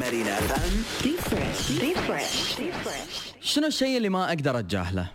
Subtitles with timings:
[0.00, 0.82] مارينا أف أم.
[3.40, 5.06] شنو الشيء اللي ما أقدر اتجاهله؟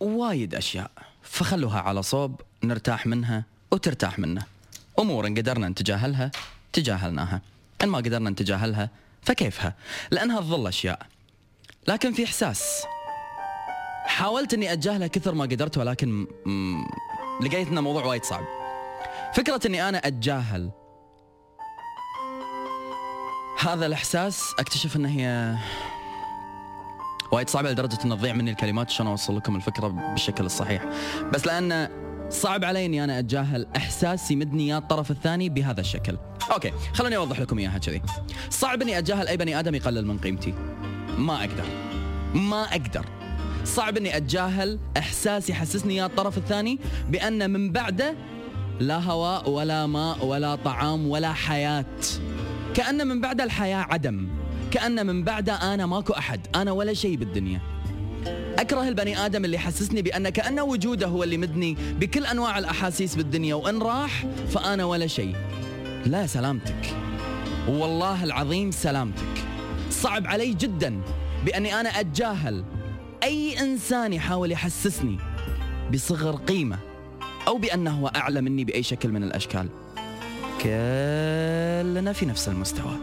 [0.00, 0.90] وايد أشياء
[1.22, 4.42] فخلوها على صوب نرتاح منها وترتاح منه.
[4.98, 6.30] أمور إن قدرنا نتجاهلها
[6.72, 7.40] تجاهلناها،
[7.82, 8.90] إن ما قدرنا نتجاهلها
[9.22, 9.74] فكيفها؟
[10.10, 11.06] لأنها تظل أشياء.
[11.88, 12.82] لكن في إحساس
[14.04, 16.84] حاولت إني أتجاهله كثر ما قدرت ولكن م-
[17.42, 18.44] لقيت إنه موضوع وايد صعب.
[19.34, 20.70] فكرة إني أنا أتجاهل
[23.66, 25.54] هذا الإحساس أكتشف ان هي
[27.32, 30.84] وايد صعبه لدرجة ان تضيع مني الكلمات شلون أوصل لكم الفكرة بالشكل الصحيح.
[31.32, 31.88] بس لأن
[32.30, 36.16] صعب علي اني أنا أتجاهل إحساس يمدني إياه الطرف الثاني بهذا الشكل.
[36.52, 38.02] أوكي خلوني أوضح لكم إياها كذي.
[38.50, 40.54] صعب إني أتجاهل أي بني آدم يقلل من قيمتي.
[41.18, 41.64] ما أقدر.
[42.34, 43.06] ما أقدر.
[43.64, 48.14] صعب إني أتجاهل إحساس يحسسني إياه الطرف الثاني بأن من بعده
[48.80, 51.84] لا هواء ولا ماء ولا طعام ولا حياة.
[52.74, 54.28] كأن من بعد الحياة عدم.
[54.70, 56.46] كأن من بعده أنا ماكو أحد.
[56.54, 57.60] أنا ولا شيء بالدنيا.
[58.58, 63.54] أكره البني آدم اللي يحسسني بأن كأن وجوده هو اللي مدني بكل أنواع الأحاسيس بالدنيا
[63.54, 65.34] وإن راح فأنا ولا شيء.
[66.06, 66.96] لا سلامتك.
[67.68, 69.44] والله العظيم سلامتك.
[69.90, 71.00] صعب علي جدا
[71.46, 72.64] بأني أنا أتجاهل
[73.22, 75.18] أي إنسان يحاول يحسسني
[75.92, 76.78] بصغر قيمة
[77.48, 79.68] أو بأنه أعلى مني بأي شكل من الأشكال.
[80.62, 82.96] كلنا في نفس المستوى.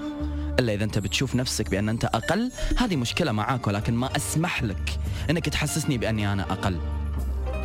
[0.60, 5.00] إلا إذا أنت بتشوف نفسك بأن أنت أقل هذه مشكلة معاك ولكن ما أسمح لك
[5.30, 6.78] إنك تحسسني بأني أنا أقل.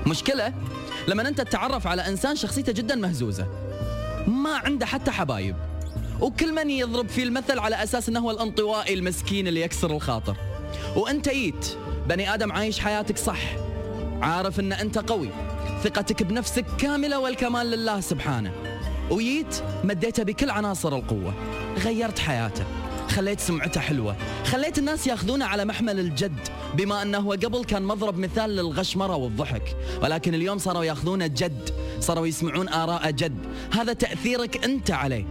[0.06, 0.52] مشكلة؟
[1.08, 3.46] لما أنت تتعرف على إنسان شخصيته جدا مهزوزة.
[4.26, 5.56] ما عنده حتى حبايب.
[6.20, 10.36] وكل من يضرب فيه المثل على أساس إنه هو الانطوائي المسكين اللي يكسر الخاطر.
[10.96, 11.66] وأنت جيت
[12.08, 13.40] بني آدم عايش حياتك صح.
[14.22, 15.28] عارف إن أنت قوي.
[15.84, 18.71] ثقتك بنفسك كاملة والكمال لله سبحانه.
[19.12, 21.34] وجيت مديته بكل عناصر القوة.
[21.78, 22.64] غيرت حياته.
[23.08, 24.16] خليت سمعته حلوة.
[24.44, 29.76] خليت الناس ياخذونه على محمل الجد بما هو قبل كان مضرب مثال للغشمرة والضحك.
[30.02, 31.70] ولكن اليوم صاروا ياخذونه جد
[32.00, 33.38] صاروا يسمعون آراءه جد.
[33.72, 35.24] هذا تأثيرك أنت عليه.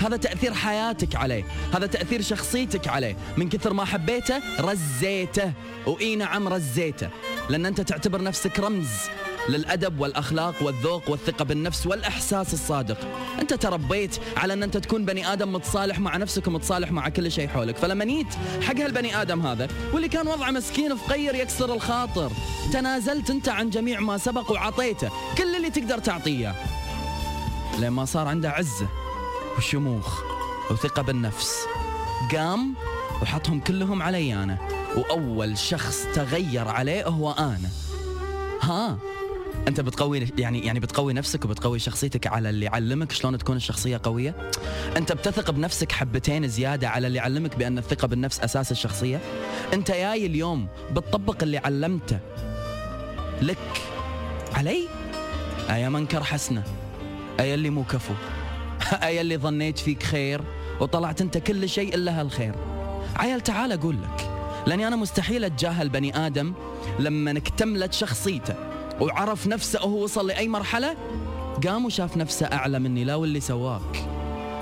[0.00, 1.44] هذا تأثير حياتك عليه.
[1.74, 3.16] هذا تأثير شخصيتك عليه.
[3.36, 5.52] من كثر ما حبيته رزيته.
[5.86, 7.08] وإي نعم رزيته.
[7.48, 8.88] لأن أنت تعتبر نفسك رمز
[9.48, 12.98] للأدب والأخلاق والذوق والثقة بالنفس والإحساس الصادق.
[13.40, 17.48] أنت تربيت على أن أنت تكون بني آدم متصالح مع نفسك ومتصالح مع كل شيء
[17.48, 17.76] حولك.
[17.76, 22.32] فلما نيت حق هالبني آدم هذا واللي كان وضعه مسكين فقير يكسر الخاطر
[22.72, 26.54] تنازلت أنت عن جميع ما سبق وعطيته كل اللي تقدر تعطيه.
[27.78, 28.88] لما صار عنده عزة
[29.58, 30.22] وشموخ
[30.70, 31.56] وثقة بالنفس.
[32.32, 32.74] قام
[33.22, 34.58] وحطهم كلهم علي أنا.
[34.96, 37.70] وأول شخص تغير عليه هو أنا.
[38.62, 38.98] ها
[39.68, 44.34] أنت بتقوي يعني يعني بتقوي نفسك وبتقوي شخصيتك على اللي علمك شلون تكون الشخصية قوية.
[44.96, 49.20] أنت بتثق بنفسك حبتين زيادة على اللي علمك بأن الثقة بالنفس أساس الشخصية.
[49.72, 52.18] أنت جاي اليوم بتطبق اللي علمته
[53.42, 53.82] لك.
[54.54, 54.88] علي؟
[55.70, 56.62] أيا منكر حسنة
[57.40, 58.14] أيا اللي مو كفو؟
[59.02, 60.42] أيا اللي ظنيت فيك خير
[60.80, 62.54] وطلعت أنت كل شيء إلا هالخير.
[63.16, 64.30] عيل تعال أقول لك
[64.66, 66.52] لأني أنا مستحيل أتجاهل بني آدم
[66.98, 68.75] لما اكتملت شخصيته.
[69.00, 70.96] وعرف نفسه وهو وصل لأي مرحلة؟
[71.66, 74.08] قام وشاف نفسه أعلى مني لا واللي سواك.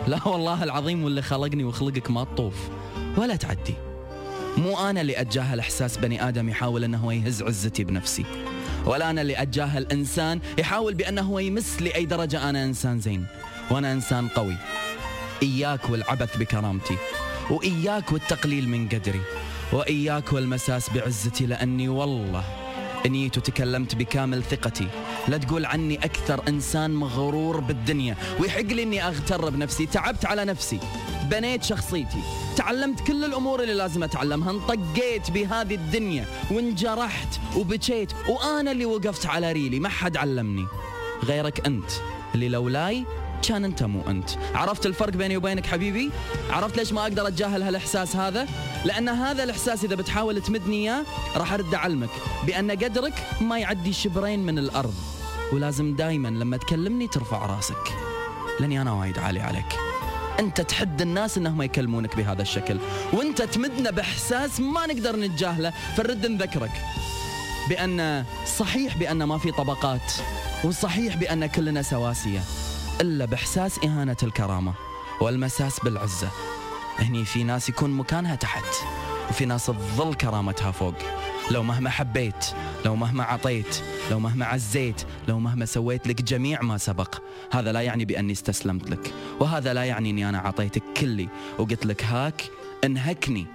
[0.06, 2.68] لا والله العظيم واللي خلقني وخلقك ما تطوف
[3.16, 3.74] ولا تعدي.
[4.56, 8.24] مو أنا اللي أتجاهل إحساس بني آدم يحاول أنه يهز عزتي بنفسي.
[8.86, 12.50] ولا أنا اللي أتجاهل إنسان يحاول بأنه يمس لأي درجة.
[12.50, 13.26] أنا إنسان زين
[13.70, 14.56] وأنا إنسان قوي.
[15.42, 16.96] إياك والعبث بكرامتي
[17.50, 19.20] وإياك والتقليل من قدري
[19.72, 22.44] وإياك والمساس بعزتي لأني والله
[23.06, 24.88] نيت وتكلمت بكامل ثقتي.
[25.28, 28.16] لا تقول عني أكثر إنسان مغرور بالدنيا.
[28.40, 29.86] ويحق لي أني أغتر بنفسي.
[29.86, 30.78] تعبت على نفسي.
[31.30, 32.22] بنيت شخصيتي.
[32.56, 34.50] تعلمت كل الأمور اللي لازم أتعلمها.
[34.50, 36.26] انطقيت بهذه الدنيا.
[36.50, 38.12] وانجرحت وبكيت.
[38.28, 39.80] وأنا اللي وقفت على ريلي.
[39.80, 40.66] ما حد علمني.
[41.24, 41.90] غيرك أنت.
[42.34, 43.04] اللي لولاي
[43.48, 44.30] كان انت مو انت.
[44.54, 46.10] عرفت الفرق بيني وبينك حبيبي؟
[46.50, 48.48] عرفت ليش ما أقدر أتجاهل هالإحساس هذا؟
[48.84, 51.04] لأن هذا الإحساس إذا بتحاول تمدني إياه
[51.36, 52.10] راح أرد اعلمك
[52.46, 54.94] بأن قدرك ما يعدي شبرين من الأرض.
[55.52, 57.94] ولازم دايما لما تكلمني ترفع راسك.
[58.60, 59.76] لأني أنا وايد عالي عليك.
[60.38, 62.78] أنت تحد الناس إنهم يكلمونك بهذا الشكل.
[63.12, 65.72] وأنت تمدنا بإحساس ما نقدر نتجاهله.
[65.96, 66.72] فنرد نذكرك
[67.68, 68.24] بأن
[68.58, 70.12] صحيح بأن ما في طبقات
[70.64, 72.40] وصحيح بأن كلنا سواسية.
[73.00, 74.74] إلا بإحساس إهانة الكرامة
[75.20, 76.28] والمساس بالعزة.
[76.98, 78.64] هني في ناس يكون مكانها تحت
[79.30, 80.94] وفي ناس تظل كرامتها فوق.
[81.50, 82.46] لو مهما حبيت
[82.84, 83.80] لو مهما عطيت
[84.10, 87.14] لو مهما عزيت لو مهما سويت لك جميع ما سبق
[87.52, 92.04] هذا لا يعني بأني استسلمت لك وهذا لا يعني أني أنا عطيتك كلي وقلت لك
[92.04, 92.42] هاك
[92.84, 93.46] انهكني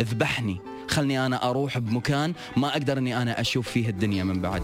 [0.00, 4.62] اذبحني خلني أنا أروح بمكان ما أقدر أني أنا أشوف فيه الدنيا من بعد.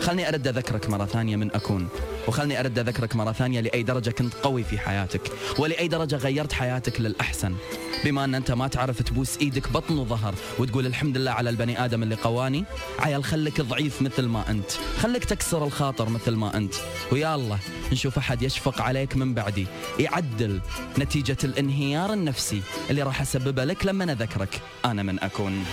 [0.00, 1.88] خلني أرد أذكرك مرة ثانية من أكون
[2.28, 5.20] وخلني أرد أذكرك مرة ثانية لأي درجة كنت قوي في حياتك
[5.58, 7.54] ولأي درجة غيرت حياتك للأحسن.
[8.04, 12.02] بما أن أنت ما تعرف تبوس إيدك بطن وظهر وتقول الحمد لله على البني آدم
[12.02, 12.64] اللي قواني
[12.98, 16.74] عيال خلك ضعيف مثل ما أنت خلك تكسر الخاطر مثل ما أنت
[17.12, 17.58] ويا الله
[17.92, 19.66] نشوف أحد يشفق عليك من بعدي
[19.98, 20.60] يعدل
[20.98, 25.64] نتيجة الانهيار النفسي اللي راح أسببه لك لما أذكرك أنا من أكون.